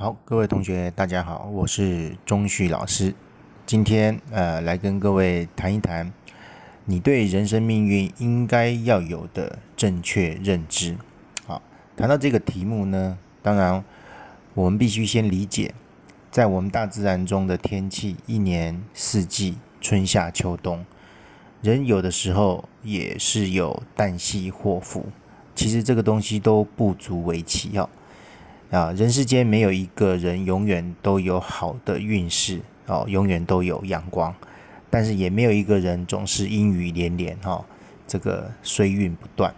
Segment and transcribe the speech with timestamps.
[0.00, 3.12] 好，各位同学，大家好，我是钟旭老师。
[3.66, 6.12] 今天呃，来跟各位谈一谈
[6.84, 10.96] 你对人生命运应该要有的正确认知。
[11.48, 11.60] 好，
[11.96, 13.84] 谈到这个题目呢，当然
[14.54, 15.74] 我们必须先理解，
[16.30, 20.86] 在我们大自然中的天气，一年四季，春夏秋冬，
[21.60, 25.06] 人有的时候也是有旦夕祸福，
[25.56, 27.90] 其实这个东西都不足为奇哦。
[28.70, 34.34] 啊，人世间没有一个人永远都有好的运势哦，永远都有阳光，
[34.90, 37.64] 但是也没有一个人总是阴雨连连哈，
[38.06, 39.54] 这个衰运不断。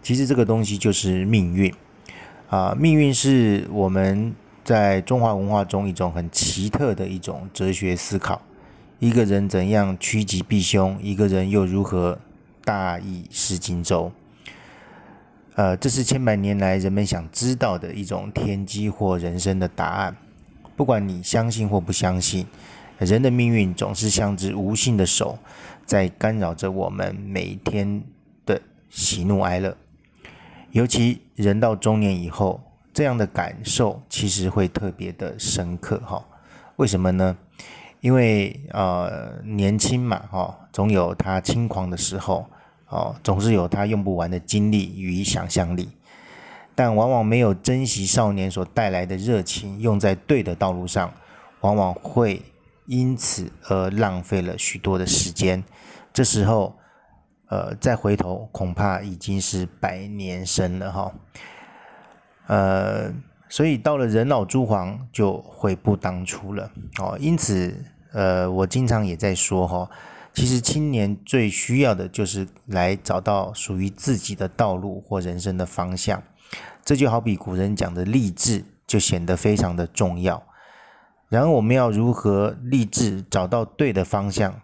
[0.00, 1.74] 其实这个东西就是命运
[2.48, 4.32] 啊，命运是我们
[4.64, 8.40] 在中华文化中一种很奇特的一种哲学思考。
[9.00, 12.18] 一个人怎样趋吉避凶，一个人又如何
[12.64, 14.12] 大义失荆州？
[15.56, 20.14] 呃，这是千百年来人们想知道的一种天机或人生的答案。
[20.76, 22.46] 不管你相信或不相信，
[22.98, 25.38] 人的命运总是像只无形的手，
[25.86, 28.02] 在干扰着我们每天
[28.44, 29.74] 的喜怒哀乐。
[30.72, 32.60] 尤其人到中年以后，
[32.92, 36.22] 这样的感受其实会特别的深刻哈。
[36.76, 37.34] 为什么呢？
[38.02, 42.46] 因为呃，年轻嘛哈，总有他轻狂的时候。
[42.88, 45.88] 哦，总是有他用不完的精力与想象力，
[46.74, 51.12] 但往往没有珍惜少年所带来的热情，用在对的道路上，
[51.62, 52.40] 往往会
[52.86, 55.64] 因此而浪费了许多的时间。
[56.12, 56.76] 这时候，
[57.48, 61.12] 呃，再回头，恐怕已经是百年身了哈。
[62.46, 63.12] 呃，
[63.48, 66.70] 所以到了人老珠黄，就悔不当初了。
[67.00, 69.90] 哦，因此，呃，我经常也在说哈。
[70.36, 76.22] 其实青年最需要的就是来找到属于自己的道路或人生的方向，
[76.84, 80.42] 这就好比古人讲的励志，就显得非常的重要。
[81.30, 84.60] 然而我们要如何励志，找到对的方向？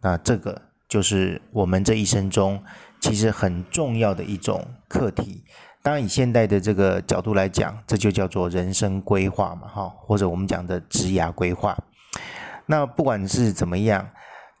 [0.00, 2.60] 那这个就是我们这一生中
[2.98, 5.44] 其实很重要的一种课题。
[5.80, 11.78] 当然，以现代的这个角度来讲，这就叫做人生规划嘛，哈，或者我们讲的职涯规划。
[12.66, 14.10] 那不管是怎么样。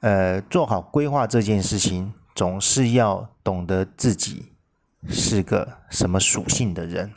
[0.00, 4.52] 呃，做好规划这件事情，总是要懂得自己
[5.08, 7.12] 是个什么属性的人。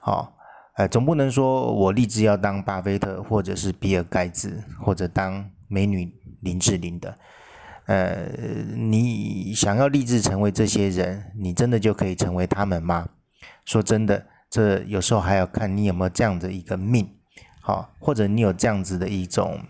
[0.00, 0.36] 好，
[0.76, 6.12] 呃，总不能说我立志要当巴菲特，或者是比尔盖茨，或者当美女
[6.42, 7.18] 林志玲的。
[7.86, 8.28] 呃，
[8.76, 13.08] 你想要立志成为这些人，你真的就可以成为他们吗？
[13.64, 17.08] 说真的，这有时候还要看你有没有这样的一个命，
[17.60, 19.60] 好，或者你有这样子的一种，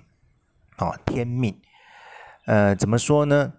[0.76, 1.58] 哦，天命。
[2.46, 3.52] 呃，怎么说呢？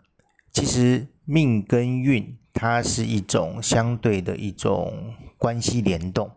[0.51, 6.31] 其实命跟运，它是一种相对的一种关系联动。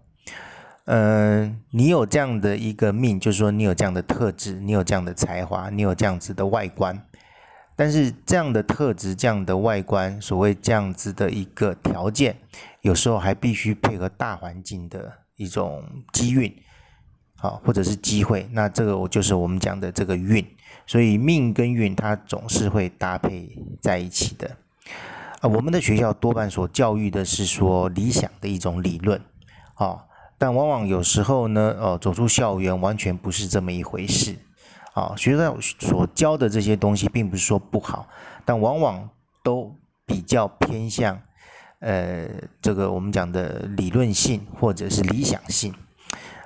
[0.86, 7.00] 嗯，你有这样的一个命，就是说你有这样的特质，你有这样的才华，你有这样子的外观。
[7.76, 12.36] 但是这样的特质、这样的外观，所谓这样子的一个条件，
[12.82, 15.82] 有时候还必须配合大环境的一种
[16.12, 16.52] 机运，
[17.40, 18.46] 好，或者是机会。
[18.52, 20.46] 那这个我就是我们讲的这个运。
[20.86, 23.48] 所以命跟运，它总是会搭配
[23.80, 24.50] 在一起的。
[25.40, 29.20] 啊，我们的学校多半所教育的是说理想的一种理论，
[29.74, 30.04] 啊，
[30.36, 34.34] 但往往有时候呢，哦，走出校园完全不是这么一回事。
[34.92, 38.08] 啊，学校所教的这些东西，并不是说不好，
[38.44, 39.08] 但往往
[39.44, 39.72] 都
[40.04, 41.20] 比较偏向，
[41.78, 42.28] 呃，
[42.60, 45.72] 这个我们讲的理论性或者是理想性。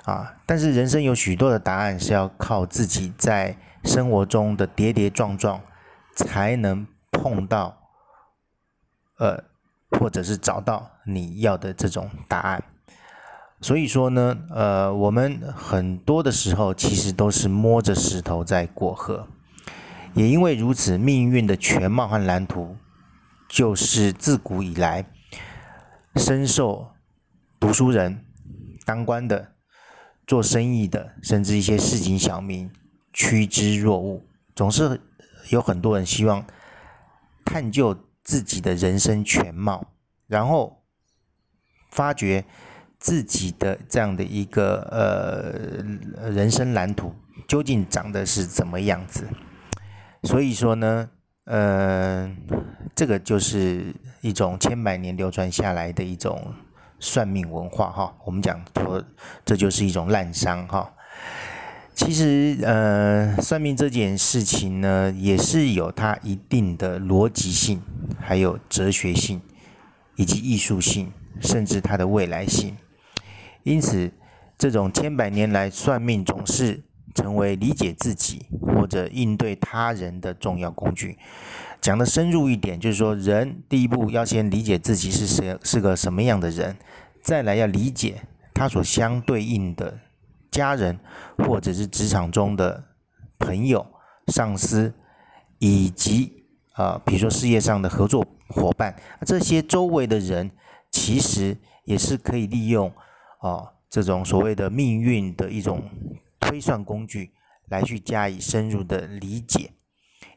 [0.05, 3.57] 啊，但是人生有许多的答案是要靠自己在。
[3.85, 5.61] 生活中的跌跌撞撞，
[6.15, 7.77] 才能碰到，
[9.19, 9.43] 呃，
[9.91, 12.63] 或者是找到你要的这种答案。
[13.61, 19.27] 所以说呢，呃，我们很多的时候其实都是摸着石头在过河。
[20.15, 22.75] 也因为如此，命运的全貌和蓝图，
[23.47, 25.05] 就是自古以来
[26.15, 26.91] 深受
[27.59, 28.25] 读书人、
[28.83, 29.51] 当官的、
[30.25, 32.71] 做生意的，甚至一些市井小民。
[33.17, 34.21] 趋之若鹜，
[34.53, 34.99] 总是
[35.49, 36.45] 有很多人希望
[37.45, 39.93] 探究自己的人生全貌，
[40.27, 40.83] 然后
[41.91, 42.43] 发掘
[42.99, 47.15] 自己的这样的一个呃人生蓝图
[47.47, 49.29] 究竟长的是怎么样子。
[50.23, 51.09] 所以说呢，
[51.45, 52.35] 呃，
[52.93, 56.53] 这个就是一种千百年流传下来的一种
[57.05, 58.15] 算命文化哈。
[58.25, 59.03] 我们讲说，
[59.45, 60.91] 这就是一种烂商哈。
[61.93, 67.81] 其实，呃，算命这件事情呢，也是有它一定的逻辑性，
[68.19, 69.39] 还有哲学性，
[70.15, 72.75] 以及艺术性，甚至它的未来性。
[73.63, 74.11] 因此，
[74.57, 81.17] 这种千百年来算命总是成为理解自己或者应对他人的重要工具。
[81.85, 86.75] 讲的深入一点，就是说，人第一步要先理解自己是谁，是个什么样的人，
[87.21, 88.23] 再来要理解
[88.55, 89.99] 他所相对应的
[90.49, 90.97] 家人，
[91.37, 92.85] 或者是职场中的
[93.37, 93.85] 朋友、
[94.33, 94.95] 上司，
[95.59, 100.49] 以及啊，比如说事业上的合作伙伴，这些周围的人，
[100.89, 102.91] 其实也是可以利用
[103.41, 103.73] 啊。
[103.91, 105.83] 这种所谓的命运的一种
[106.39, 107.29] 推算工具，
[107.69, 109.69] 来去加以深入的理解，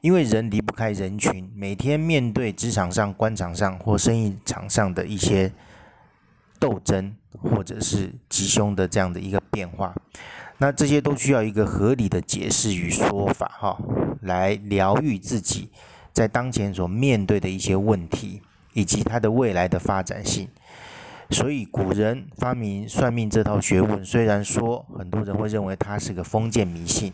[0.00, 5.52] 因为人离不开人群，每天面对职场上、官场上或生意场上的一些
[6.60, 9.94] 斗争，或者是吉凶的这样的一个变化，
[10.58, 13.78] 那这些都需要一个合理的解释与说法，哈，
[14.22, 15.68] 来疗愈自己
[16.12, 18.40] 在当前所面对的一些问题，
[18.74, 20.48] 以及它的未来的发展性。
[21.30, 27.12] 所以古人发明算命这套学问，虽然说很多人会认为它是个封建迷信，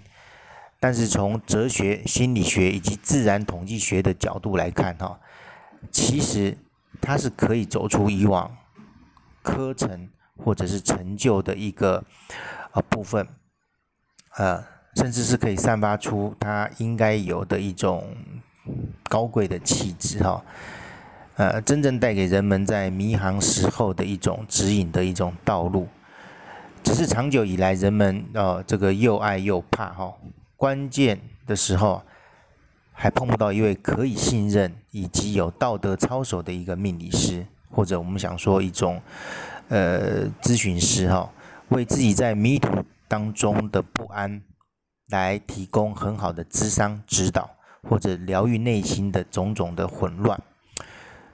[0.84, 5.18] 但是从哲学、心理学以及自然统计学的角度来看，哈，
[5.90, 6.58] 其实
[7.00, 8.54] 它是可以走出以往
[9.42, 12.04] 科程或者是成就的一个
[12.72, 13.26] 呃部分，
[14.36, 14.62] 呃，
[14.96, 18.14] 甚至是可以散发出它应该有的一种
[19.04, 20.44] 高贵的气质，哈。
[21.36, 25.88] 呃，真正带给人们在迷航时候的一种指引的一种道路，
[26.82, 30.12] 只是长久以来人们呃这个又爱又怕哈，
[30.64, 32.02] 关键的时候
[32.90, 38.98] 还碰不到一位可以信任以及有道德操守的一个命理师，或者我们想说一种
[39.68, 41.30] 呃咨询师哈，
[41.68, 44.40] 为自己在迷途当中的不安
[45.10, 47.50] 来提供很好的智商指导，
[47.82, 50.42] 或者疗愈内心的种种的混乱。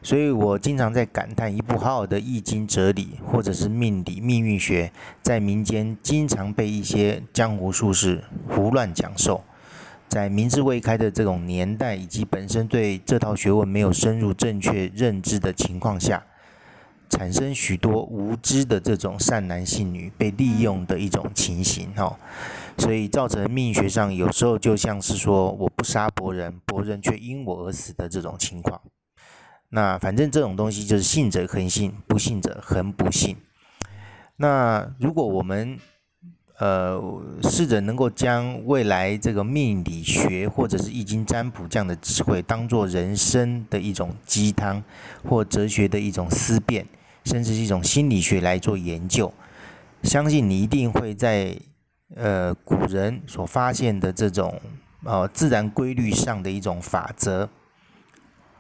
[0.02, 4.90] 所以我经常在感叹，一部好好的易经哲理，或者是命理、命运学，
[5.22, 9.44] 在民间经常被一些江湖术士胡乱讲授。
[10.08, 16.24] 在明智未开的这种年代，以及本身对这套学问没有深入正确认知的情况下，
[17.10, 22.18] 产生许多无知的这种善男信女被利用的一种情形，哈。
[22.78, 28.80] 所以造成命学上有时候就像是说，我不杀伯仁，伯仁却因我而死的这种情况。
[29.72, 33.36] 那反正这种东西就是信者恒信，不信者恒不信。
[34.36, 35.78] 那如果我们
[36.58, 37.00] 呃
[37.44, 44.82] 试着能够将未来这个命理学或者是易经占卜这样的智慧当做人生的一种鸡汤，
[45.22, 46.84] 或哲学的一种思辨，
[47.24, 49.32] 甚至是一种心理学来做研究，
[50.02, 51.56] 相信你一定会在
[52.16, 54.60] 呃古人所发现的这种
[55.04, 57.48] 呃自然规律上的一种法则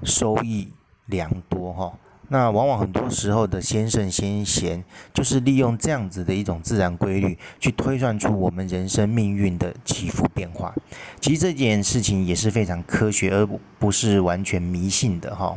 [0.04, 0.72] 收益。
[1.10, 1.92] 良多哈，
[2.28, 10.72] 那往往很多时候的先圣先贤，就是利用这样子的一种自然规律，去推算出我们人生命运的起伏变化。
[11.20, 13.46] 其实这件事情也是非常科学，而
[13.78, 15.56] 不是完全迷信的哈。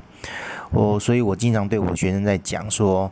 [0.71, 3.11] 我所以，我经常对我学生在讲说，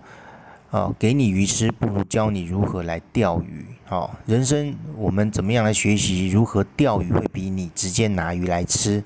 [0.71, 3.63] 哦，给你鱼吃，不如教你如何来钓鱼。
[3.85, 9.03] 好，人生我们怎么样来学习如何钓鱼，会比你直接拿鱼来吃，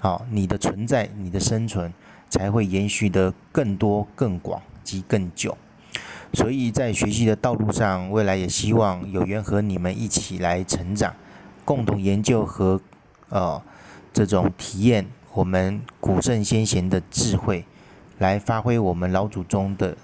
[0.00, 1.90] 好，你的存在，你的生存。
[2.28, 5.56] 才会延续的更多、更广及更久。
[6.34, 11.14] 所以在学习的道路上，未来也希望有缘和你们一起来成长，
[11.64, 12.78] 共同研究和
[13.30, 13.62] 呃
[14.12, 17.64] 这种体验我们古圣先贤的智慧，
[18.18, 19.96] 来发挥我们老祖宗的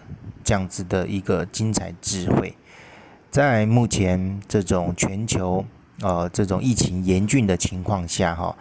[0.42, 2.56] 这样子的一个精彩智慧。
[3.30, 5.62] 在目前这种全球
[6.00, 8.56] 呃这种疫情严峻的情况下，哈，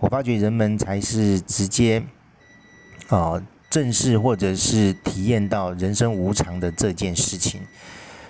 [0.00, 2.02] 我发觉人们才是直接。
[3.12, 3.38] 啊，
[3.68, 7.60] 正视或者是体验到人生无常的这件事情，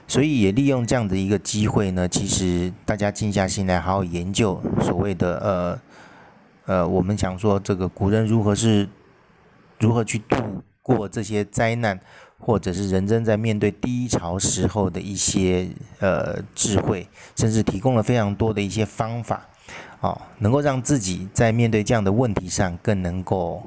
[0.09, 5.81] 所以也利用这样的一个机会呢，其实大家静下心来好好研究所谓的呃
[6.67, 8.89] 呃，我们想说这个古人如何是
[9.79, 10.37] 如何去度
[10.83, 12.01] 过这些灾难，
[12.41, 15.69] 或者是人生在面对低潮时候的一些
[16.01, 19.47] 呃智慧，甚至提供了非常多的一些方法，
[20.01, 23.63] 啊，能够让自己在面对这样的问题上更能够。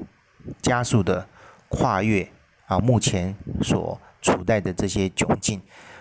[0.62, 1.26] 加速的
[1.68, 2.28] 跨越
[2.66, 5.60] 啊，目前所处在的这些窘境，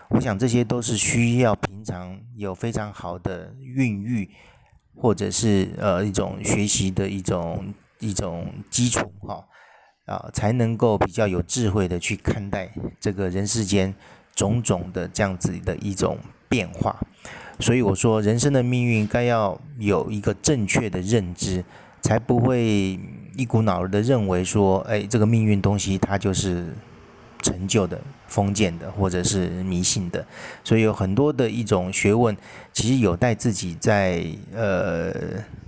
[0.10, 4.30] 我想这些都是需要平常有非常好的孕育，
[4.96, 9.46] 或者是呃一种学习的一种一种基础哈
[10.06, 13.94] 啊，才能够比较有智慧的去看待这个人世间
[14.36, 16.18] 种种的这样子的一种
[16.50, 16.96] 变化。
[17.60, 21.64] 所以我说，人生的命运该要有一个正确的认知，
[22.02, 23.00] 才不会。
[23.38, 26.74] 一股脑儿的认为说，哎，这个命运东西它就是
[27.42, 30.26] 成就的，封建的或者是迷信的，
[30.64, 32.36] 所以有很多的一种学问，
[32.74, 35.14] 其实有待自己在呃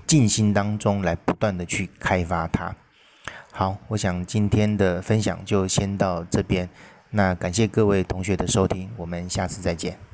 [0.06, 2.76] 静心当中来不断的去开发它。
[3.52, 6.70] 好，我想今天的分享就先到这边，
[7.10, 10.07] 那感谢各位同学的收听，我们下次再见。